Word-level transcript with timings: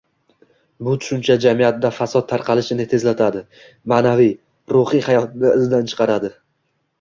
Bu 0.85 0.93
tushuncha 1.01 1.33
jamiyatda 1.43 1.91
fasod 1.97 2.25
tarqalishini 2.31 2.87
tezlatadi, 2.95 3.43
ma’naviy- 3.95 4.33
ruhiy 4.75 5.05
hayotni 5.11 5.55
izdan 5.61 5.93
chiqaradi. 5.93 6.35